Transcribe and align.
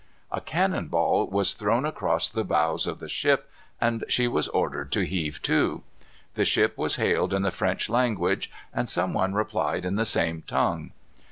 A 0.31 0.41
cannon 0.41 0.87
ball 0.87 1.27
was 1.27 1.53
thrown 1.53 1.85
across 1.85 2.27
the 2.27 2.43
bows 2.43 2.87
of 2.87 2.97
the 2.97 3.07
ship, 3.07 3.51
and 3.79 4.03
she 4.09 4.27
was 4.27 4.47
ordered 4.47 4.91
to 4.93 5.05
heave 5.05 5.39
to. 5.43 5.83
The 6.33 6.43
ship 6.43 6.75
was 6.75 6.95
hailed 6.95 7.35
in 7.35 7.43
the 7.43 7.51
French 7.51 7.87
language, 7.87 8.49
and 8.73 8.89
some 8.89 9.13
one 9.13 9.35
replied 9.35 9.85
in 9.85 9.97
the 9.97 10.05
same 10.05 10.41
tongue. 10.47 10.93